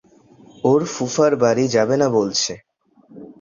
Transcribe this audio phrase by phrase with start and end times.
[0.63, 2.53] ওর ফুফার বাড়ি যাবে না বলছে।